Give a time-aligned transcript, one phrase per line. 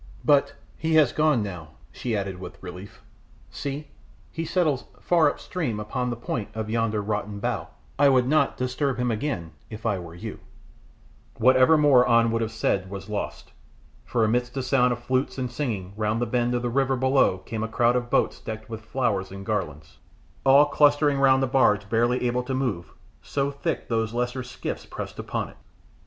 [0.25, 3.03] But he has gone now," she added, with relief;
[3.51, 3.89] "see,
[4.31, 7.67] he settles far up stream upon the point of yonder rotten bough;
[7.99, 10.39] I would not disturb him again if I were you"
[11.45, 13.51] Whatever more An would have said was lost,
[14.03, 17.37] for amidst a sound of flutes and singing round the bend of the river below
[17.37, 19.99] came a crowd of boats decked with flowers and garlands,
[20.43, 22.91] all clustering round a barge barely able to move,
[23.21, 25.57] so thick those lesser skiffs pressed upon it.